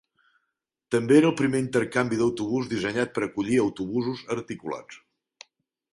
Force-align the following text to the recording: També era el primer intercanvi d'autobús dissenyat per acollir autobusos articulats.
També 0.95 1.15
era 1.17 1.29
el 1.31 1.35
primer 1.41 1.61
intercanvi 1.65 2.19
d'autobús 2.21 2.71
dissenyat 2.73 3.13
per 3.19 3.25
acollir 3.27 3.63
autobusos 3.67 4.25
articulats. 4.37 5.03